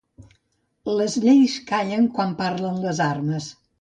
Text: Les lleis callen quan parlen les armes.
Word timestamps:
Les 1.01 1.17
lleis 1.25 1.57
callen 1.73 2.07
quan 2.17 2.33
parlen 2.41 2.81
les 2.87 3.03
armes. 3.11 3.53